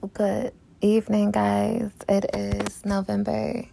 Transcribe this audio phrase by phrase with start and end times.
[0.00, 1.90] Good evening, guys.
[2.08, 3.64] It is November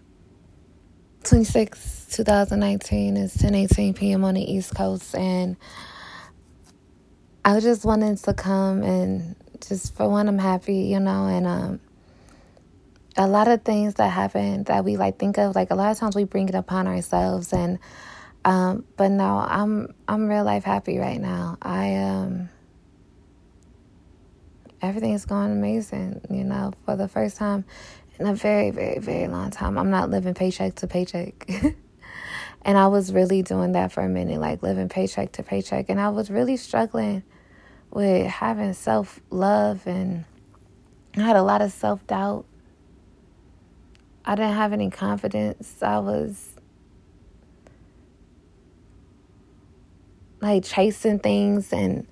[1.24, 3.16] 26, 2019.
[3.16, 4.26] It's 10 p.m.
[4.26, 5.55] on the East Coast, and
[7.46, 11.79] I just wanted to come and just for one, I'm happy, you know, and um,
[13.15, 15.97] a lot of things that happen that we like think of, like a lot of
[15.97, 17.80] times we bring it upon ourselves, and
[18.44, 21.57] um, but no, I'm I'm real life happy right now.
[21.62, 22.49] I um
[24.81, 27.66] everything's going amazing, you know, for the first time
[28.20, 29.77] in a very, very, very long time.
[29.77, 31.48] I'm not living paycheck to paycheck.
[32.62, 35.90] and I was really doing that for a minute, like living paycheck to paycheck.
[35.90, 37.23] And I was really struggling
[37.91, 40.26] with having self love and
[41.16, 42.46] I had a lot of self doubt.
[44.26, 45.82] I didn't have any confidence.
[45.82, 46.49] I was
[50.41, 52.05] like chasing things and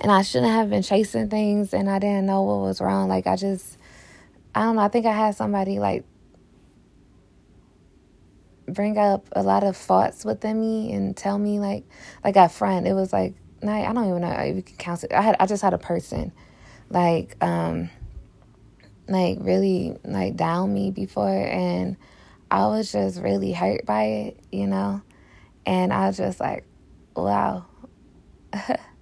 [0.00, 3.08] and I shouldn't have been chasing things and I didn't know what was wrong.
[3.08, 3.78] Like I just
[4.54, 6.04] I don't know, I think I had somebody like
[8.66, 11.84] bring up a lot of thoughts within me and tell me like
[12.22, 12.86] like a friend.
[12.86, 15.12] It was like I don't even know if you can count it.
[15.12, 16.32] I had I just had a person
[16.90, 17.90] like um
[19.08, 21.96] like really like down me before and
[22.50, 25.02] I was just really hurt by it, you know?
[25.66, 26.64] And I was just like,
[27.16, 27.66] wow.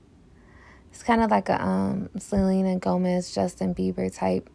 [1.05, 4.49] Kind of like a um, Selena Gomez, Justin Bieber type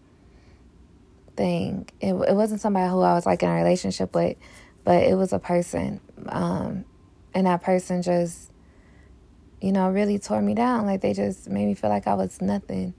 [1.35, 1.87] thing.
[2.01, 4.37] It it wasn't somebody who I was like in a relationship with,
[4.83, 6.85] but it was a person, um,
[7.33, 8.51] and that person just,
[9.61, 10.85] you know, really tore me down.
[10.85, 12.93] Like they just made me feel like I was nothing.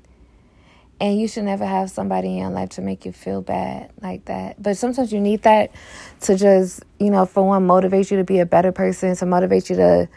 [1.00, 4.24] And you should never have somebody in your life to make you feel bad like
[4.24, 4.60] that.
[4.60, 5.70] But sometimes you need that
[6.22, 9.70] to just, you know, for one, motivate you to be a better person, to motivate
[9.70, 10.08] you to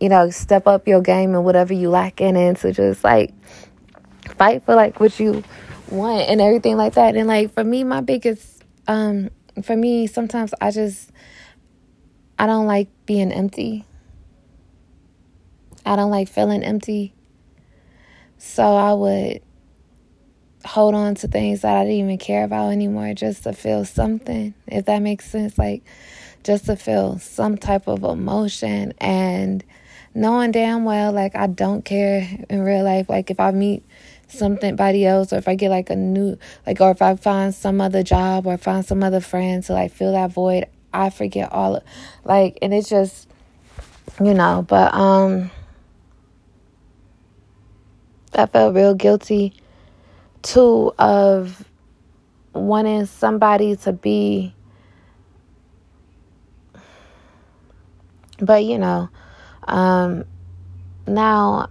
[0.00, 3.32] you know, step up your game and whatever you lack in and to just like
[4.36, 5.42] fight for like what you
[5.90, 7.16] want and everything like that.
[7.16, 9.30] And like for me, my biggest um
[9.62, 11.10] for me sometimes I just
[12.38, 13.84] I don't like being empty.
[15.84, 17.14] I don't like feeling empty.
[18.36, 19.42] So I would
[20.64, 24.54] hold on to things that I didn't even care about anymore just to feel something,
[24.66, 25.58] if that makes sense.
[25.58, 25.82] Like
[26.44, 29.64] just to feel some type of emotion and
[30.14, 33.08] knowing damn well like I don't care in real life.
[33.08, 33.84] Like if I meet
[34.28, 37.80] somebody else or if I get like a new like or if I find some
[37.80, 41.76] other job or find some other friend to like fill that void, I forget all
[41.76, 41.82] of
[42.24, 43.28] like and it's just
[44.20, 45.50] you know, but um
[48.34, 49.54] I felt real guilty
[50.42, 51.64] too of
[52.52, 54.54] wanting somebody to be
[58.40, 59.08] but you know
[59.68, 60.24] um,
[61.06, 61.68] now,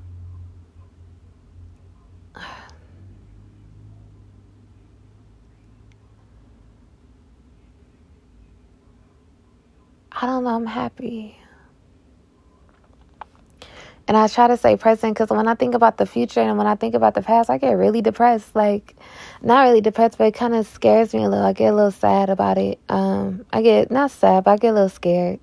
[10.11, 11.37] I don't know, I'm happy.
[14.07, 16.65] And I try to stay present because when I think about the future and when
[16.65, 18.55] I think about the past, I get really depressed.
[18.55, 18.95] Like,
[19.41, 21.45] not really depressed, but it kind of scares me a little.
[21.45, 22.79] I get a little sad about it.
[22.87, 25.39] Um, I get not sad, but I get a little scared.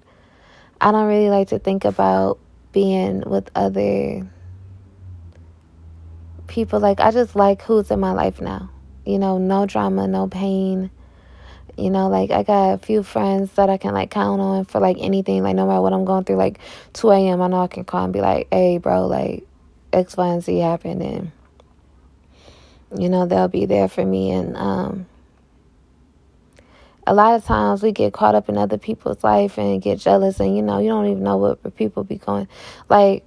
[0.80, 2.38] I don't really like to think about
[2.74, 4.28] being with other
[6.48, 6.80] people.
[6.80, 8.68] Like, I just like who's in my life now.
[9.06, 10.90] You know, no drama, no pain.
[11.78, 14.80] You know, like I got a few friends that I can like count on for
[14.80, 15.42] like anything.
[15.42, 16.58] Like no matter what I'm going through, like
[16.92, 17.40] 2 a.m.
[17.42, 19.44] I know I can call and be like, "Hey, bro, like
[19.92, 21.32] X, Y, and Z happened," and
[22.96, 24.30] you know they'll be there for me.
[24.30, 25.06] And um,
[27.06, 30.40] a lot of times we get caught up in other people's life and get jealous
[30.40, 32.48] and you know you don't even know what people be going
[32.88, 33.24] like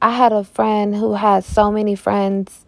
[0.00, 2.64] i had a friend who had so many friends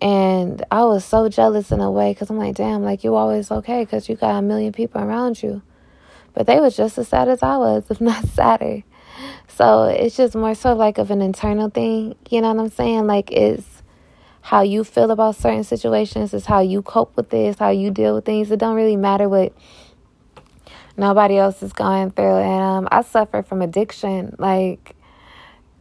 [0.00, 3.50] and i was so jealous in a way because i'm like damn like you always
[3.50, 5.62] okay because you got a million people around you.
[6.34, 8.82] But they was just as sad as i was if not sadder.
[9.48, 13.06] So it's just more so like of an internal thing you know what i'm saying?
[13.06, 13.73] Like it's
[14.44, 18.14] how you feel about certain situations is how you cope with this, how you deal
[18.14, 18.50] with things.
[18.50, 19.54] It don't really matter what
[20.98, 22.36] nobody else is going through.
[22.40, 24.94] And um, I suffer from addiction, like,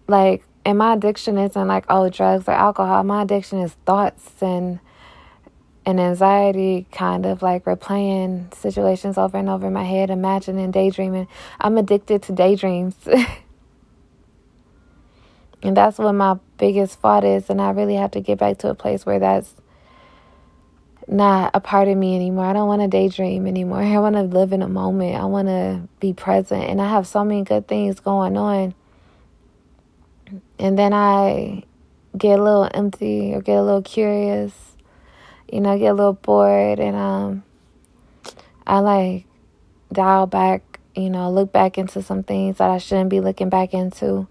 [0.08, 3.04] like, and my addiction isn't like oh drugs or alcohol.
[3.04, 4.80] My addiction is thoughts and
[5.86, 11.28] and anxiety, kind of like replaying situations over and over in my head, imagining, daydreaming.
[11.60, 12.96] I'm addicted to daydreams.
[15.64, 17.50] And that's what my biggest fault is.
[17.50, 19.56] And I really have to get back to a place where that's
[21.08, 22.46] not a part of me anymore.
[22.46, 23.80] I don't want to daydream anymore.
[23.82, 25.16] I want to live in a moment.
[25.16, 26.64] I want to be present.
[26.64, 28.76] And I have so many good things going on.
[30.60, 31.64] And then I
[32.18, 34.76] get a little empty or get a little curious,
[35.52, 37.44] you know, get a little bored and um
[38.66, 39.26] I like
[39.92, 43.74] dial back, you know, look back into some things that I shouldn't be looking back
[43.74, 44.28] into.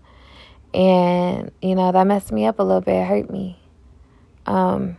[0.74, 3.58] And, you know, that messed me up a little bit, hurt me.
[4.46, 4.96] Um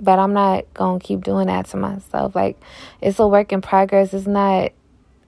[0.00, 2.34] but I'm not going to keep doing that to myself.
[2.34, 2.60] Like
[3.00, 4.12] it's a work in progress.
[4.12, 4.72] It's not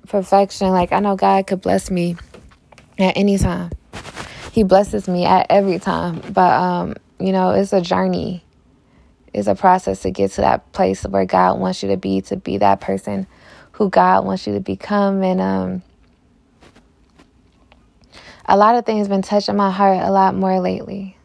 [0.08, 0.68] perfection.
[0.70, 2.16] Like I know God could bless me
[2.98, 3.70] at any time.
[4.52, 6.20] He blesses me at every time.
[6.32, 8.44] But um, you know, it's a journey.
[9.32, 12.36] It's a process to get to that place where God wants you to be, to
[12.36, 13.26] be that person
[13.72, 15.22] who God wants you to become.
[15.22, 15.82] And um
[18.46, 21.16] a lot of things been touching my heart a lot more lately.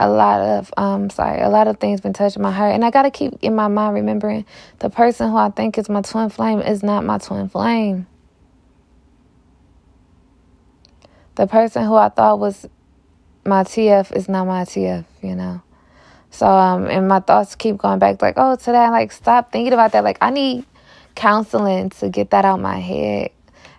[0.00, 2.74] a lot of um sorry, a lot of things been touching my heart.
[2.74, 4.46] And I gotta keep in my mind remembering
[4.78, 8.06] the person who I think is my twin flame is not my twin flame.
[11.34, 12.66] The person who I thought was
[13.44, 15.60] my TF is not my TF, you know.
[16.30, 19.92] So um and my thoughts keep going back like, oh today like stop thinking about
[19.92, 20.02] that.
[20.02, 20.64] Like I need
[21.14, 23.30] counseling to get that out my head.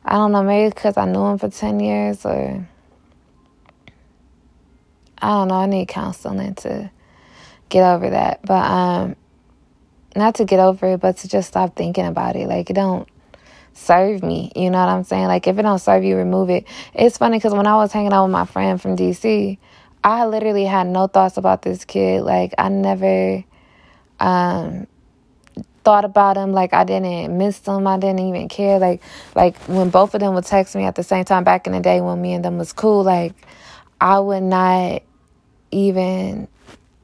[0.04, 2.68] I don't know, maybe because I knew him for ten years or
[5.22, 6.89] I don't know, I need counseling to
[7.69, 8.42] get over that.
[8.44, 9.16] But um
[10.16, 12.48] not to get over it, but to just stop thinking about it.
[12.48, 13.07] Like it don't
[13.74, 14.51] serve me.
[14.56, 15.28] You know what I'm saying?
[15.28, 16.66] Like if it don't serve you, remove it.
[16.94, 19.57] It's funny because when I was hanging out with my friend from DC,
[20.04, 22.24] I literally had no thoughts about this kid.
[22.24, 23.44] Like I never
[24.19, 24.88] um
[25.83, 27.88] thought about him like I didn't miss them.
[27.88, 28.80] I didn't even care.
[28.80, 29.01] Like
[29.36, 31.80] like when both of them would text me at the same time back in the
[31.80, 33.33] day when me and them was cool, like
[34.00, 35.04] I would not
[35.72, 36.48] even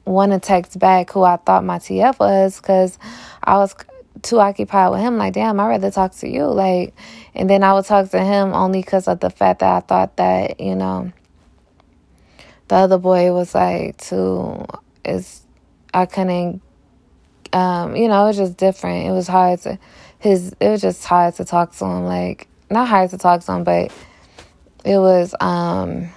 [0.04, 2.98] want to text back who I thought my TF was because
[3.42, 3.74] I was
[4.22, 5.18] too occupied with him.
[5.18, 6.44] Like, damn, I'd rather talk to you.
[6.46, 6.94] Like,
[7.34, 10.16] and then I would talk to him only because of the fact that I thought
[10.16, 11.12] that, you know,
[12.68, 14.66] the other boy was like too,
[15.04, 15.42] is,
[15.94, 16.62] I couldn't,
[17.52, 19.06] um, you know, it was just different.
[19.06, 19.78] It was hard to,
[20.18, 22.04] his, it was just hard to talk to him.
[22.04, 23.92] Like, not hard to talk to him, but
[24.84, 26.08] it was, um,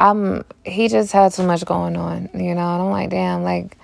[0.00, 3.76] I'm he just had too much going on, you know, and I'm like, damn, like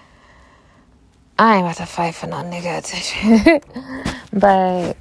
[1.38, 3.60] I ain't about to fight for no nigga attention.
[4.32, 4.96] but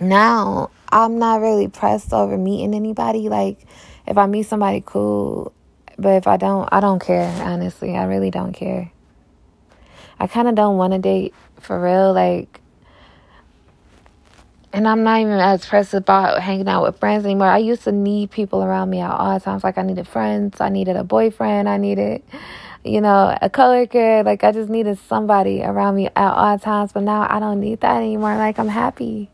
[0.00, 3.28] now I'm not really pressed over meeting anybody.
[3.28, 3.66] Like
[4.06, 5.52] if I meet somebody cool,
[5.98, 7.96] but if I don't, I don't care, honestly.
[7.96, 8.92] I really don't care.
[10.20, 12.12] I kind of don't want to date for real.
[12.12, 12.60] Like
[14.72, 17.48] and I'm not even as pressed about hanging out with friends anymore.
[17.48, 19.64] I used to need people around me at all times.
[19.64, 22.22] Like I needed friends, I needed a boyfriend, I needed,
[22.84, 24.22] you know, a coworker.
[24.22, 26.92] Like I just needed somebody around me at all times.
[26.92, 28.36] But now I don't need that anymore.
[28.36, 29.30] Like I'm happy.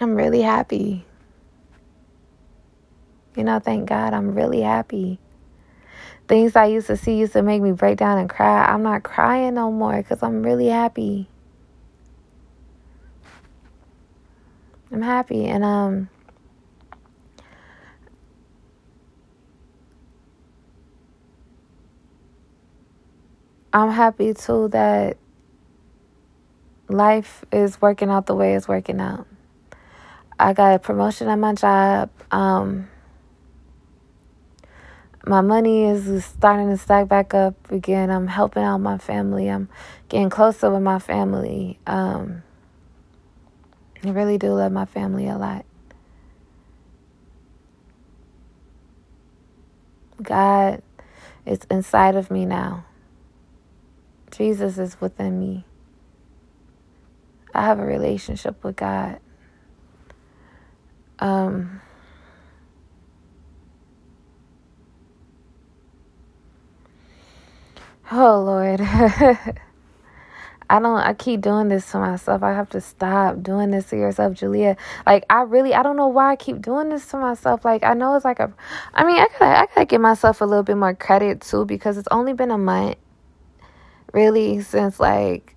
[0.00, 1.04] I'm really happy.
[3.38, 5.20] You know, thank God I'm really happy.
[6.26, 8.66] Things I used to see used to make me break down and cry.
[8.66, 11.28] I'm not crying no more because I'm really happy.
[14.90, 16.08] I'm happy and um
[23.72, 25.16] I'm happy too that
[26.88, 29.28] life is working out the way it's working out.
[30.40, 32.10] I got a promotion at my job.
[32.32, 32.88] Um,
[35.28, 38.10] my money is starting to stack back up again.
[38.10, 39.48] I'm helping out my family.
[39.48, 39.68] I'm
[40.08, 41.78] getting closer with my family.
[41.86, 42.42] Um,
[44.02, 45.66] I really do love my family a lot.
[50.22, 50.82] God
[51.44, 52.86] is inside of me now.
[54.30, 55.64] Jesus is within me.
[57.54, 59.20] I have a relationship with God.
[61.18, 61.82] Um,
[68.12, 68.80] oh, Lord.
[70.70, 72.42] I don't I keep doing this to myself.
[72.42, 74.76] I have to stop doing this to yourself, Julia.
[75.06, 77.64] Like I really I don't know why I keep doing this to myself.
[77.64, 78.52] Like I know it's like a
[78.92, 81.96] I mean, I gotta I gotta give myself a little bit more credit too because
[81.96, 82.96] it's only been a month
[84.12, 85.54] really since like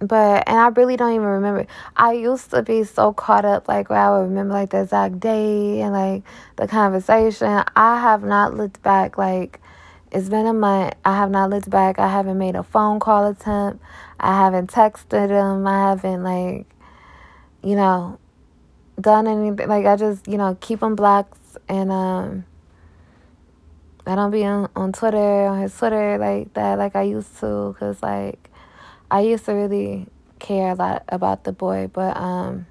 [0.00, 1.66] but and I really don't even remember.
[1.96, 5.18] I used to be so caught up, like where I would remember like the exact
[5.18, 6.22] day and like
[6.54, 7.64] the conversation.
[7.74, 9.60] I have not looked back like
[10.10, 10.94] it's been a month.
[11.04, 11.98] I have not looked back.
[11.98, 13.82] I haven't made a phone call attempt.
[14.18, 15.66] I haven't texted him.
[15.66, 16.66] I haven't like,
[17.62, 18.18] you know,
[19.00, 19.68] done anything.
[19.68, 21.38] Like I just, you know, keep him blocked
[21.68, 22.44] and um
[24.06, 27.76] I don't be on, on Twitter, on his Twitter like that like I used to
[27.78, 28.50] cuz like
[29.10, 30.06] I used to really
[30.38, 32.66] care a lot about the boy, but um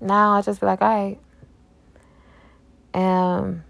[0.00, 1.18] now I just be like, all right.
[2.94, 3.64] Um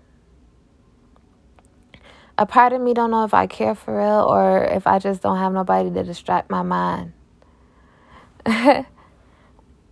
[2.38, 5.20] a part of me don't know if I care for real or if I just
[5.22, 7.12] don't have nobody to distract my mind.
[8.46, 8.86] and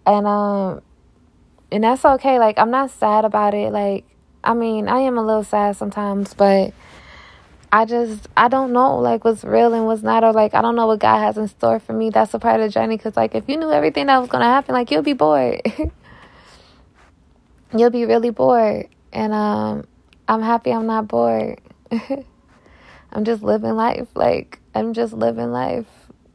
[0.07, 0.81] um
[1.73, 2.39] and that's okay.
[2.39, 3.73] Like I'm not sad about it.
[3.73, 4.05] Like
[4.45, 6.73] I mean, I am a little sad sometimes, but
[7.73, 10.77] I just I don't know like what's real and what's not or like I don't
[10.77, 12.11] know what God has in store for me.
[12.11, 14.43] That's a part of the journey cuz like if you knew everything that was going
[14.43, 15.63] to happen, like you'll be bored.
[17.77, 18.87] you'll be really bored.
[19.13, 19.85] And um
[20.29, 21.61] I'm happy I'm not bored.
[23.17, 24.09] I'm just living life.
[24.15, 25.87] Like I'm just living life,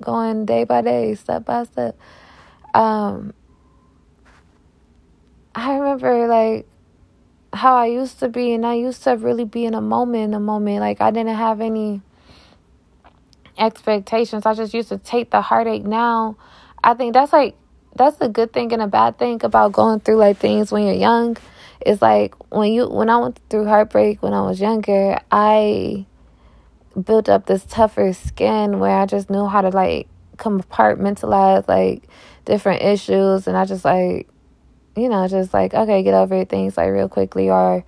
[0.02, 1.96] going day by day, step by step.
[2.74, 3.36] Um,
[5.54, 6.66] I remember like
[7.54, 10.34] how I used to be, and I used to really be in a moment, in
[10.34, 10.80] a moment.
[10.80, 12.02] Like I didn't have any
[13.60, 14.48] expectations.
[14.48, 15.84] I just used to take the heartache.
[15.84, 16.36] Now,
[16.84, 17.56] I think that's like
[17.96, 20.96] that's a good thing and a bad thing about going through like things when you're
[20.96, 21.38] young.
[21.80, 26.08] It's like when you when I went through heartbreak when I was younger, I
[27.00, 30.08] built up this tougher skin where I just knew how to like
[30.38, 32.04] compartmentalize like
[32.46, 33.48] different issues.
[33.48, 34.28] And I just like
[34.96, 37.86] you know just like okay get over things like real quickly or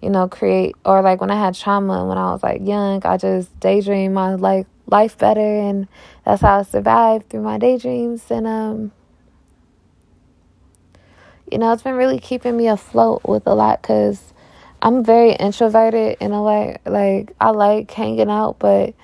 [0.00, 3.16] you know create or like when I had trauma when I was like young I
[3.16, 5.40] just daydream my like life better.
[5.40, 5.88] And
[6.24, 8.30] that's how I survived through my daydreams.
[8.30, 8.92] And um
[11.50, 14.32] you know it's been really keeping me afloat with a lot cuz
[14.82, 16.76] I'm very introverted in a way.
[16.84, 18.94] Like I like hanging out, but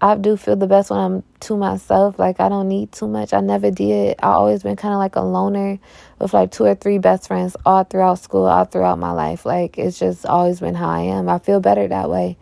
[0.00, 2.18] I do feel the best when I'm to myself.
[2.18, 3.32] Like I don't need too much.
[3.32, 4.16] I never did.
[4.22, 5.78] I always been kind of like a loner
[6.18, 9.46] with like two or three best friends all throughout school, all throughout my life.
[9.46, 11.28] Like it's just always been how I am.
[11.28, 12.36] I feel better that way.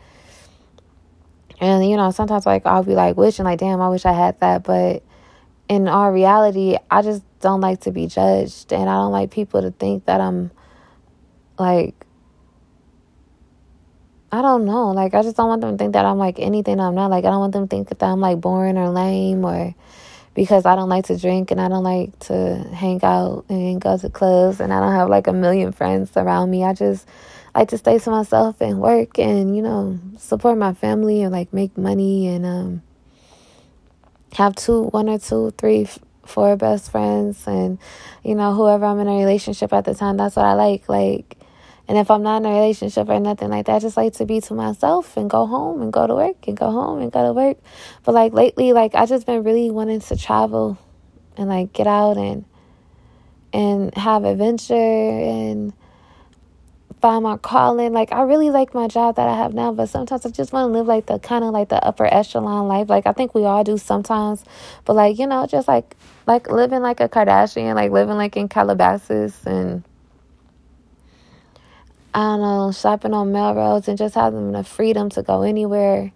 [1.61, 4.41] And you know, sometimes like I'll be like wishing like damn, I wish I had
[4.41, 5.05] that, but
[5.69, 9.63] in all reality, I just don't like to be judged and I don't like people
[9.63, 10.51] to think that I'm
[11.59, 11.95] like
[14.33, 14.93] I don't know.
[14.93, 17.11] Like, I just don't want them to think that I'm like anything I'm not.
[17.11, 19.75] Like, I don't want them to think that I'm like boring or lame or
[20.35, 23.99] because I don't like to drink and I don't like to hang out and go
[23.99, 26.65] to clubs and I don't have like a million friends around me.
[26.65, 27.07] I just
[27.55, 31.53] like to stay to myself and work and, you know, support my family and like
[31.53, 32.83] make money and um
[34.33, 35.87] have two, one or two, three,
[36.25, 37.79] four best friends and,
[38.25, 40.17] you know, whoever I'm in a relationship at the time.
[40.17, 40.89] That's what I like.
[40.89, 41.37] Like,
[41.93, 44.25] and if I'm not in a relationship or nothing like that, I just like to
[44.25, 47.23] be to myself and go home and go to work and go home and go
[47.23, 47.59] to work.
[48.03, 50.79] But like lately, like I just been really wanting to travel
[51.37, 52.47] and like get out and
[53.53, 55.75] and have adventure and
[57.03, 57.93] find my calling.
[57.93, 60.73] Like I really like my job that I have now, but sometimes I just want
[60.73, 62.89] to live like the kind of like the upper echelon life.
[62.89, 64.43] Like I think we all do sometimes,
[64.87, 65.95] but like you know, just like
[66.27, 69.85] like living like a Kardashian, like living like in Calabasas and
[72.15, 76.13] I don't know, shopping on Melrose and just having the freedom to go anywhere,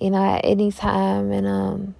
[0.00, 1.94] you know, at any time and um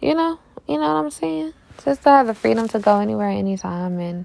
[0.00, 1.54] you know, you know what I'm saying?
[1.84, 4.24] Just to have the freedom to go anywhere anytime and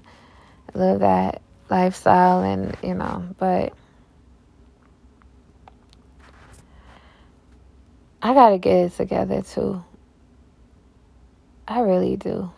[0.74, 3.72] live that lifestyle and you know, but
[8.22, 9.82] I gotta get it together too.
[11.70, 12.50] I really do.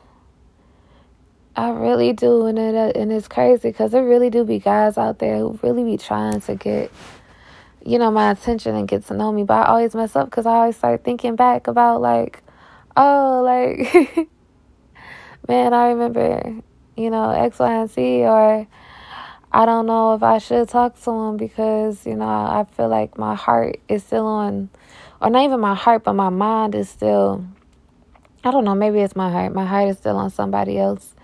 [1.57, 4.97] I really do, and it uh, and it's crazy because there really do be guys
[4.97, 6.93] out there who really be trying to get,
[7.85, 9.43] you know, my attention and get to know me.
[9.43, 12.41] But I always mess up because I always start thinking back about like,
[12.97, 14.29] oh, like,
[15.49, 16.63] man, I remember,
[16.97, 18.69] you know, X, Y, and Z, or
[19.51, 23.19] I don't know if I should talk to him because you know I feel like
[23.19, 24.71] my heart is still on,
[25.21, 27.45] or not even my heart, but my mind is still
[28.43, 29.55] I don't know, maybe it's my heart.
[29.55, 31.15] My heart is still on somebody else.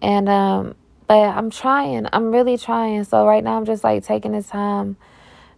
[0.00, 0.74] And um
[1.06, 2.06] but I'm trying.
[2.12, 3.04] I'm really trying.
[3.04, 4.96] So right now I'm just like taking this time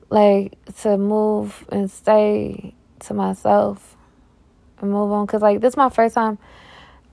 [0.09, 3.97] like to move and stay to myself
[4.81, 6.39] and move on cuz like this is my first time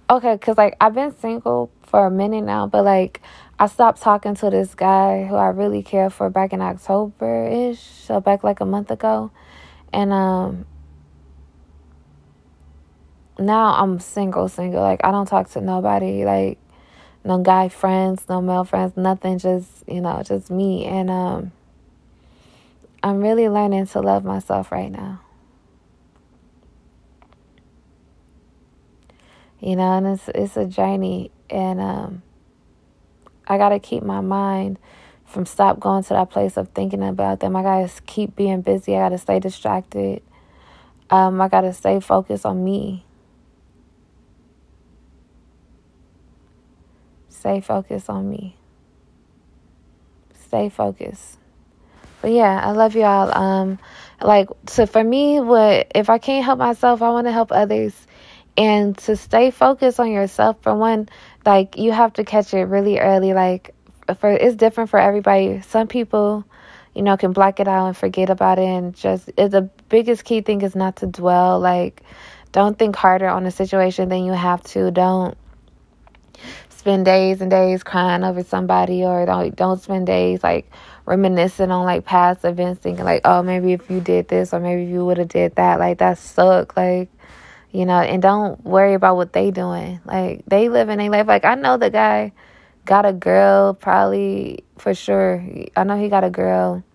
[0.09, 3.21] okay cuz like I've been single for a minute now, but like
[3.59, 7.79] I stopped talking to this guy who I really cared for back in October ish,
[7.79, 9.31] so back like a month ago.
[9.93, 10.65] And um
[13.39, 14.81] now I'm single, single.
[14.81, 16.57] Like I don't talk to nobody, like
[17.23, 20.85] no guy friends, no male friends, nothing, just, you know, just me.
[20.85, 21.51] And um
[23.03, 25.21] I'm really learning to love myself right now.
[29.59, 32.21] You know, and it's it's a journey and um
[33.47, 34.77] I got to keep my mind
[35.27, 37.55] from stop going to that place of thinking about them.
[37.55, 38.95] I gotta keep being busy.
[38.95, 40.21] I gotta stay distracted.
[41.09, 43.05] Um, I gotta stay focused on me.
[47.39, 48.55] Stay focused on me.
[50.47, 51.37] Stay focused.
[52.21, 53.35] But yeah, I love y'all.
[53.37, 53.79] Um,
[54.21, 57.93] like so for me, what if I can't help myself, I want to help others.
[58.57, 61.09] And to stay focused on yourself, for one,
[61.45, 63.33] like you have to catch it really early.
[63.33, 63.75] Like
[64.19, 65.61] for it's different for everybody.
[65.61, 66.43] Some people,
[66.95, 70.41] you know, can block it out and forget about it, and just the biggest key
[70.41, 71.59] thing is not to dwell.
[71.59, 72.01] Like,
[72.51, 74.89] don't think harder on a situation than you have to.
[74.89, 75.37] Don't
[76.87, 80.71] spend days and days crying over somebody, or don't don't spend days like
[81.05, 84.83] reminiscing on like past events, thinking like, oh, maybe if you did this, or maybe
[84.83, 86.77] if you would have did that, like that sucked.
[86.77, 87.09] Like
[87.73, 89.99] you know, and don't worry about what they doing.
[90.05, 91.27] Like they living their life.
[91.27, 92.31] Like I know the guy
[92.85, 95.45] got a girl, probably for sure.
[95.75, 96.85] I know he got a girl,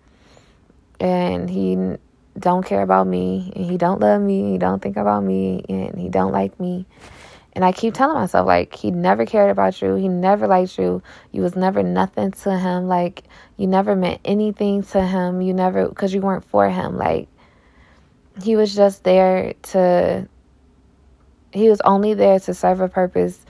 [0.99, 1.77] and he
[2.39, 5.99] don't care about me, and he don't love me, he don't think about me, and
[5.99, 6.87] he don't like me.
[7.53, 9.93] And I keep telling myself, like, he never cared about you.
[9.95, 11.03] He never liked you.
[11.31, 12.87] You was never nothing to him.
[12.87, 13.23] Like,
[13.57, 15.41] you never meant anything to him.
[15.41, 16.97] You never, because you weren't for him.
[16.97, 17.27] Like,
[18.41, 20.27] he was just there to
[21.51, 23.45] he was only there to serve a purpose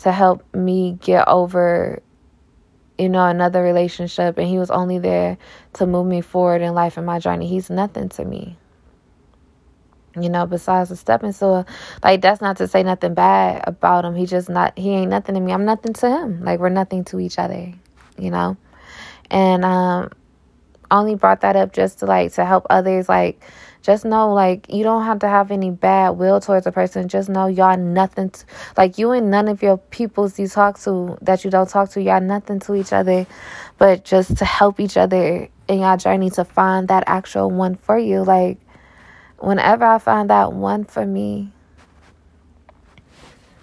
[0.00, 2.00] to help me get over
[2.96, 5.36] you know another relationship and he was only there
[5.72, 8.56] to move me forward in life and my journey he's nothing to me
[10.22, 11.64] you know besides a stepping stone
[12.02, 14.14] like that's not to say nothing bad about him.
[14.14, 15.52] He just not he ain't nothing to me.
[15.52, 16.44] I'm nothing to him.
[16.44, 17.72] Like we're nothing to each other
[18.18, 18.56] you know?
[19.30, 20.10] And um
[20.90, 23.42] only brought that up just to like to help others like
[23.82, 27.08] just know like you don't have to have any bad will towards a person.
[27.08, 28.44] Just know y'all nothing to,
[28.76, 32.02] like you and none of your peoples you talk to that you don't talk to
[32.02, 33.26] y'all nothing to each other.
[33.76, 37.98] But just to help each other in your journey to find that actual one for
[37.98, 38.58] you like
[39.38, 41.52] whenever i find that one for me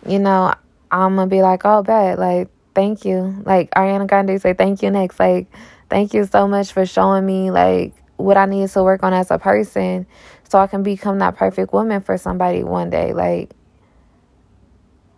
[0.06, 0.54] you know
[0.91, 4.91] i'm gonna be like oh bad like thank you like ariana grande say thank you
[4.91, 5.47] next like
[5.89, 9.32] thank you so much for showing me like what I need to work on as
[9.32, 10.06] a person
[10.50, 13.13] so I can become that perfect woman for somebody one day.
[13.13, 13.52] Like,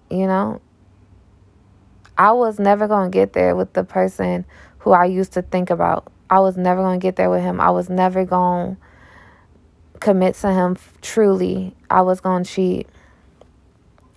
[0.10, 0.62] you know,
[2.18, 4.46] I was never to get there with the person
[4.80, 6.12] who I used to think about.
[6.30, 7.62] I was never to get there with him.
[7.62, 8.78] I was never to
[10.00, 11.74] commit to him truly.
[11.90, 12.88] I was going to cheat.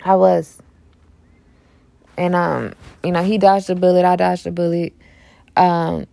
[0.04, 0.60] I was.
[2.16, 4.92] And um, you know, he dodged a bullet, I dodged a bullet.
[5.56, 6.06] Um,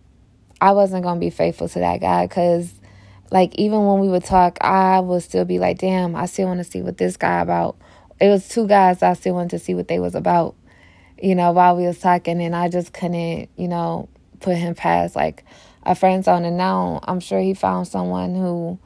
[0.60, 2.72] I wasn't going to be faithful to that guy because,
[3.30, 6.58] like, even when we would talk, I would still be like, damn, I still want
[6.58, 7.76] to see what this guy about.
[8.20, 10.56] It was two guys I still wanted to see what they was about,
[11.22, 12.42] you know, while we was talking.
[12.42, 14.08] And I just couldn't, you know,
[14.40, 15.44] put him past, like,
[15.84, 16.44] a friend zone.
[16.44, 18.80] And now I'm sure he found someone who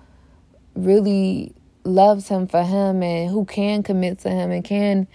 [0.75, 1.55] really
[1.85, 5.07] loves him for him and who can commit to him and can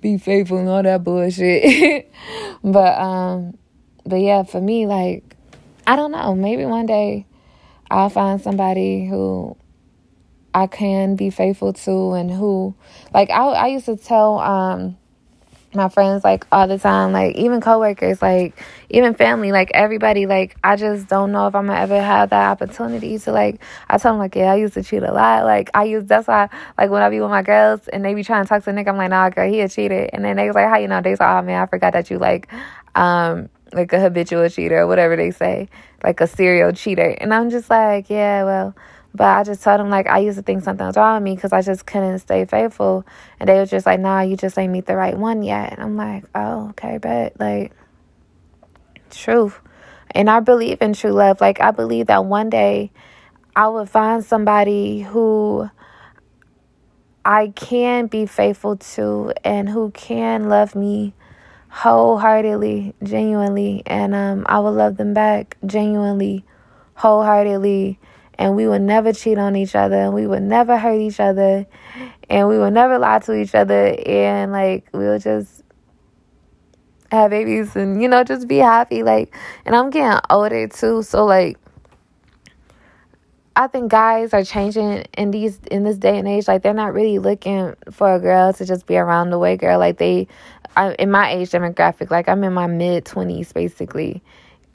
[0.00, 2.10] be faithful and all that bullshit.
[2.64, 3.56] but, um,
[4.04, 5.36] but yeah, for me, like,
[5.86, 6.34] I don't know.
[6.34, 7.26] Maybe one day
[7.90, 9.56] I'll find somebody who
[10.52, 12.74] I can be faithful to and who
[13.12, 14.96] like I I used to tell um
[15.76, 18.58] my friends like all the time like even coworkers like
[18.90, 22.50] even family like everybody like I just don't know if I'm gonna ever have that
[22.50, 25.70] opportunity to like I tell them like yeah I used to cheat a lot like
[25.74, 28.44] I use that's why like when I be with my girls and they be trying
[28.44, 30.54] to talk to nigga I'm like nah girl he a cheater and then they was
[30.54, 32.52] like how you know they say oh man I forgot that you like
[32.94, 35.68] um like a habitual cheater or whatever they say,
[36.02, 37.10] like a serial cheater.
[37.20, 38.74] And I'm just like, yeah, well,
[39.16, 41.34] but I just told them like I used to think something was wrong with me
[41.34, 43.04] because I just couldn't stay faithful,
[43.40, 45.72] and they were just like, nah, you just ain't meet the right one yet.
[45.72, 47.72] And I'm like, oh, okay, but like,
[49.10, 49.60] truth,
[50.10, 51.40] and I believe in true love.
[51.40, 52.92] Like I believe that one day
[53.54, 55.70] I would find somebody who.
[57.28, 61.12] I can be faithful to and who can love me
[61.76, 66.42] wholeheartedly, genuinely, and um, I would love them back genuinely,
[66.94, 67.98] wholeheartedly,
[68.38, 71.66] and we would never cheat on each other, and we would never hurt each other,
[72.28, 75.62] and we would never lie to each other, and like we would just
[77.10, 79.34] have babies and you know just be happy, like.
[79.64, 81.58] And I'm getting older too, so like.
[83.58, 86.46] I think guys are changing in these in this day and age.
[86.46, 89.78] Like they're not really looking for a girl to just be around the way girl.
[89.78, 90.28] Like they
[90.76, 94.22] I in my age demographic, like I'm in my mid twenties basically.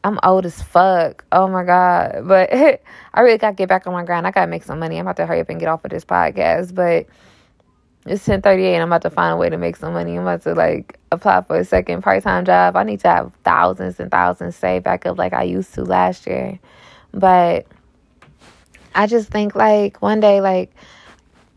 [0.03, 1.23] I'm old as fuck.
[1.31, 2.27] Oh my god.
[2.27, 2.53] But
[3.13, 4.25] I really gotta get back on my grind.
[4.25, 4.97] I gotta make some money.
[4.97, 6.73] I'm about to hurry up and get off of this podcast.
[6.73, 7.07] But
[8.05, 10.15] it's 1038 and I'm about to find a way to make some money.
[10.15, 12.75] I'm about to like apply for a second part-time job.
[12.75, 16.25] I need to have thousands and thousands saved back up like I used to last
[16.25, 16.59] year.
[17.13, 17.67] But
[18.95, 20.73] I just think like one day like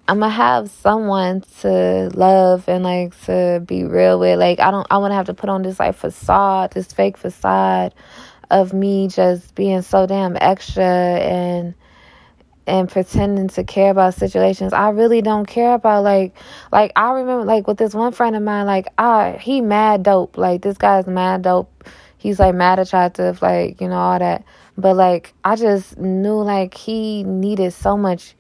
[0.07, 4.39] I'm gonna have someone to love and like to be real with.
[4.39, 7.95] Like I don't I wanna have to put on this like facade, this fake facade
[8.51, 11.75] of me just being so damn extra and
[12.67, 14.73] and pretending to care about situations.
[14.73, 16.35] I really don't care about like
[16.73, 20.39] like I remember like with this one friend of mine, like I he mad dope.
[20.39, 21.85] Like this guy's mad dope.
[22.17, 24.45] He's like mad attractive, like, you know, all that.
[24.79, 28.35] But like I just knew like he needed so much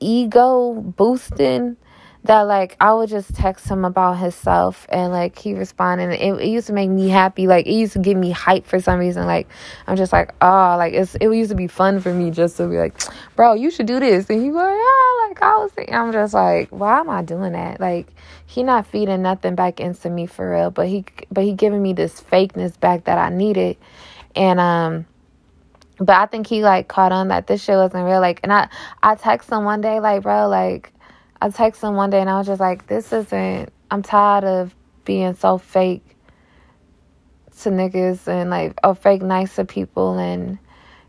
[0.00, 1.76] ego boosting
[2.24, 6.48] that like I would just text him about himself and like he responded it, it,
[6.48, 7.48] used to make me happy.
[7.48, 9.26] Like it used to give me hype for some reason.
[9.26, 9.48] Like
[9.88, 12.68] I'm just like oh like it's it used to be fun for me just to
[12.68, 12.94] be like
[13.36, 14.30] bro you should do this.
[14.30, 17.22] And he was like oh like I was thinking, I'm just like why am I
[17.22, 17.80] doing that?
[17.80, 18.06] Like
[18.46, 21.92] he not feeding nothing back into me for real but he but he giving me
[21.92, 23.76] this fakeness back that I needed.
[24.36, 25.06] And um
[25.98, 28.20] but I think he like caught on that this shit wasn't real.
[28.20, 28.68] Like and I
[29.02, 30.92] I text him one day like bro like
[31.42, 34.76] I texted him one day and I was just like, this isn't, I'm tired of
[35.04, 36.16] being so fake
[37.62, 40.60] to niggas and like, or fake nice to people and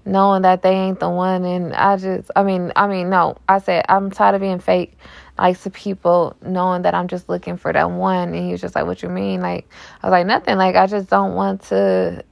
[0.06, 1.46] knowing that they ain't the one.
[1.46, 4.98] And I just, I mean, I mean, no, I said, I'm tired of being fake
[5.38, 8.34] nice to people knowing that I'm just looking for that one.
[8.34, 9.40] And he was just like, what you mean?
[9.40, 9.70] Like,
[10.02, 10.58] I was like, nothing.
[10.58, 12.26] Like, I just don't want to,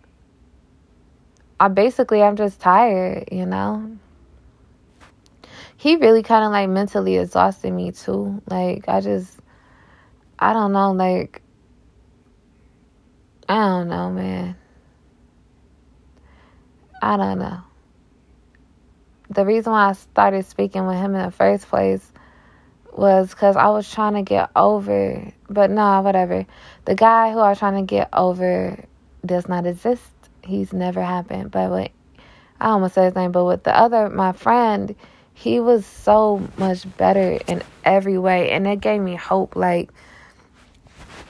[1.59, 3.95] I basically, I'm just tired, you know?
[5.81, 8.39] He really kind of like mentally exhausted me too.
[8.47, 9.35] Like I just,
[10.37, 11.41] I don't know, like
[13.49, 14.55] I don't know, man.
[17.01, 17.61] I don't know.
[19.31, 22.11] The reason why I started speaking with him in the first place
[22.93, 26.45] was because I was trying to get over, but no, whatever.
[26.85, 28.85] The guy who I was trying to get over
[29.25, 30.11] does not exist.
[30.43, 31.49] He's never happened.
[31.49, 31.91] But with,
[32.59, 34.95] I almost said his name, but with the other, my friend,
[35.41, 39.89] he was so much better in every way and it gave me hope like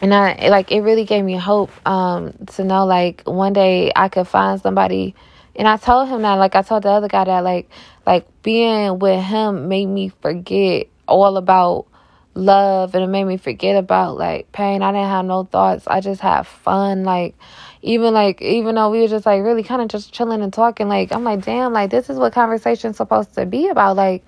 [0.01, 4.09] and I like it really gave me hope um to know like one day I
[4.09, 5.15] could find somebody
[5.55, 7.69] and I told him that like I told the other guy that like
[8.05, 11.85] like being with him made me forget all about
[12.33, 14.81] love and it made me forget about like pain.
[14.81, 15.87] I didn't have no thoughts.
[15.87, 17.35] I just had fun like
[17.81, 20.87] even like even though we were just like really kind of just chilling and talking
[20.87, 24.23] like i'm like damn like this is what conversation's supposed to be about like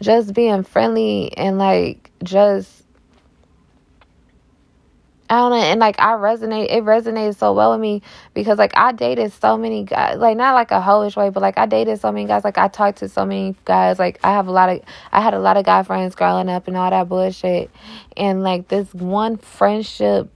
[0.00, 2.78] just being friendly and like just
[5.30, 8.00] I don't know, and like I resonate, it resonated so well with me
[8.32, 11.58] because like I dated so many guys, like not like a hoish way, but like
[11.58, 14.46] I dated so many guys, like I talked to so many guys, like I have
[14.46, 14.80] a lot of,
[15.12, 17.70] I had a lot of guy friends growing up and all that bullshit,
[18.16, 20.30] and like this one friendship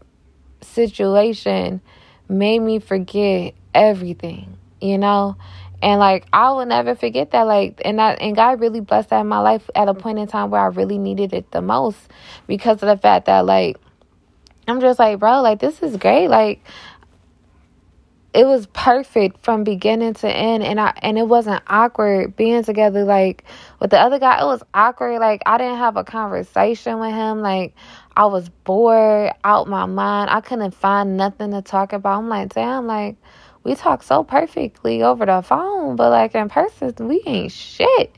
[0.61, 1.81] situation
[2.29, 5.37] made me forget everything, you know?
[5.83, 7.43] And like I will never forget that.
[7.43, 10.29] Like and that and God really blessed that in my life at a point in
[10.29, 11.99] time where I really needed it the most
[12.47, 13.77] because of the fact that like
[14.69, 16.29] I'm just like, bro, like this is great.
[16.29, 16.63] Like
[18.35, 23.05] it was perfect from beginning to end and I and it wasn't awkward being together
[23.05, 23.45] like
[23.79, 27.41] with the other guy it was awkward like I didn't have a conversation with him
[27.43, 27.75] like
[28.16, 30.31] I was bored out my mind.
[30.31, 32.18] I couldn't find nothing to talk about.
[32.18, 33.16] I'm like damn like
[33.64, 38.14] we talk so perfectly over the phone but like in person we ain't shit.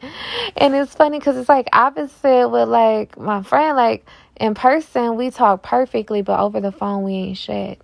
[0.57, 5.31] And it's funny because it's like opposite with like my friend like in person we
[5.31, 7.81] talk perfectly but over the phone we ain't shit.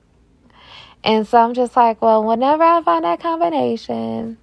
[1.03, 4.37] And so I'm just like, well, whenever I find that combination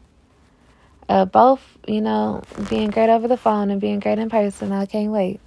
[1.08, 4.86] of both, you know, being great over the phone and being great in person, I
[4.86, 5.40] can't wait.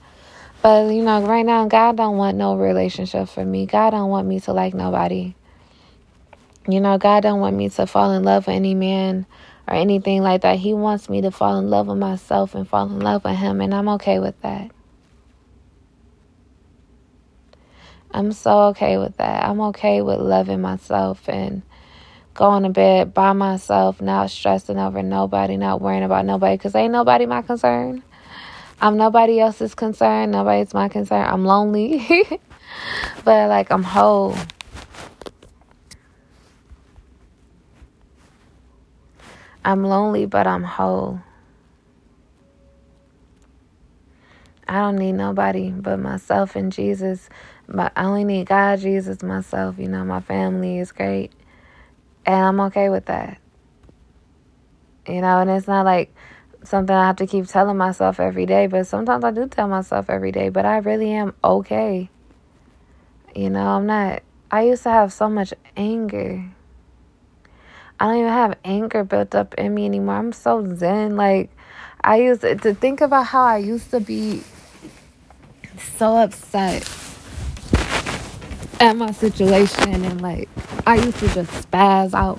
[0.63, 3.67] But you know, right now, God don't want no relationship for me.
[3.67, 5.35] God don't want me to like nobody.
[6.69, 9.25] You know, God don't want me to fall in love with any man
[9.67, 10.59] or anything like that.
[10.59, 13.61] He wants me to fall in love with myself and fall in love with Him,
[13.63, 14.71] and I'm okay with that.
[18.13, 19.45] I'm so okay with that.
[19.45, 21.63] I'm okay with loving myself and
[22.35, 26.93] going to bed by myself, not stressing over nobody, not worrying about nobody, because ain't
[26.93, 28.03] nobody my concern.
[28.81, 30.31] I'm nobody else's concern.
[30.31, 31.25] Nobody's my concern.
[31.27, 32.07] I'm lonely,
[33.25, 34.35] but like I'm whole.
[39.65, 41.21] I'm lonely, but I'm whole.
[44.67, 47.29] I don't need nobody but myself and Jesus
[47.71, 49.79] but I only need God, Jesus, myself.
[49.79, 51.33] You know, my family is great.
[52.27, 53.39] And I'm okay with that.
[55.07, 56.13] You know, and it's not like
[56.65, 60.11] something I have to keep telling myself every day, but sometimes I do tell myself
[60.11, 62.11] every day, but I really am okay.
[63.35, 66.45] You know, I'm not, I used to have so much anger.
[67.99, 70.17] I don't even have anger built up in me anymore.
[70.17, 71.17] I'm so zen.
[71.17, 71.51] Like,
[72.03, 74.43] I used to, to think about how I used to be
[75.97, 76.89] so upset
[78.81, 80.49] at my situation and like
[80.87, 82.39] I used to just spaz out.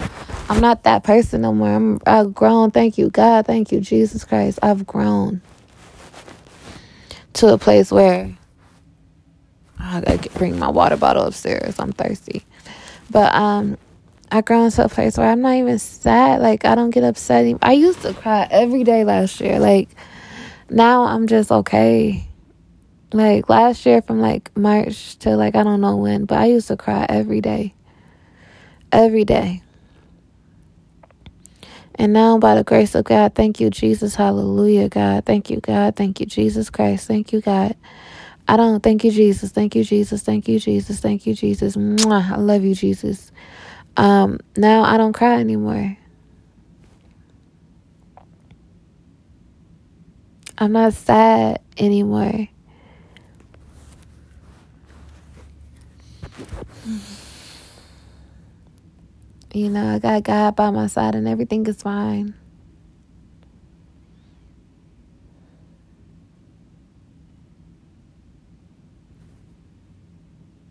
[0.51, 1.73] I'm not that person no more.
[1.73, 2.71] I'm I've grown.
[2.71, 3.45] Thank you, God.
[3.45, 4.59] Thank you, Jesus Christ.
[4.61, 5.41] I've grown
[7.35, 8.35] to a place where
[9.79, 11.79] I gotta bring my water bottle upstairs.
[11.79, 12.45] I'm thirsty.
[13.09, 13.77] But um
[14.29, 16.41] I've grown to a place where I'm not even sad.
[16.41, 17.43] Like I don't get upset.
[17.43, 17.59] Anymore.
[17.61, 19.57] I used to cry every day last year.
[19.57, 19.87] Like
[20.69, 22.27] now I'm just okay.
[23.13, 26.67] Like last year from like March to like I don't know when, but I used
[26.67, 27.73] to cry every day.
[28.91, 29.63] Every day.
[31.95, 34.15] And now, by the grace of God, thank you, Jesus.
[34.15, 35.25] Hallelujah, God.
[35.25, 35.95] Thank you, God.
[35.95, 37.07] Thank you, Jesus Christ.
[37.07, 37.75] Thank you, God.
[38.47, 39.51] I don't thank you, Jesus.
[39.51, 40.23] Thank you, Jesus.
[40.23, 40.99] Thank you, Jesus.
[40.99, 41.75] Thank you, Jesus.
[41.77, 42.31] Mwah.
[42.31, 43.31] I love you, Jesus.
[43.97, 45.97] Um, now I don't cry anymore.
[50.57, 52.47] I'm not sad anymore.
[59.53, 62.35] You know, I got God by my side and everything is fine.